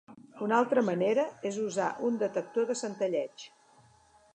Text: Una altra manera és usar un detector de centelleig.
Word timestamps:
Una 0.45 0.55
altra 0.59 0.83
manera 0.87 1.27
és 1.51 1.61
usar 1.67 1.93
un 2.09 2.19
detector 2.25 2.69
de 2.73 2.79
centelleig. 2.85 3.51